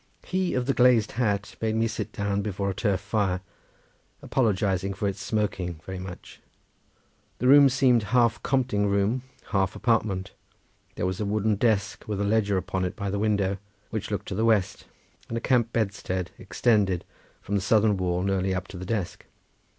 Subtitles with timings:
[0.25, 3.39] He of the glazed hat made me sit down before a turf fire,
[4.23, 6.41] apologising for its smoking very much.
[7.37, 10.31] The room seemed half compting room, half apartment.
[10.95, 13.59] There was a wooden desk with a ledger upon it by the window
[13.91, 14.85] which looked to the west,
[15.29, 17.05] and a camp bedstead extended
[17.39, 19.25] from the southern wall nearly up to the desk.